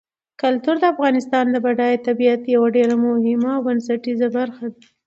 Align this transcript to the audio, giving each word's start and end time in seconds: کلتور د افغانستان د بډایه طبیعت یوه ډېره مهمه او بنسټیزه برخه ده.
کلتور 0.41 0.75
د 0.79 0.83
افغانستان 0.93 1.45
د 1.49 1.55
بډایه 1.65 2.03
طبیعت 2.07 2.41
یوه 2.55 2.67
ډېره 2.75 2.95
مهمه 3.05 3.49
او 3.55 3.61
بنسټیزه 3.67 4.27
برخه 4.37 4.65
ده. 4.73 4.83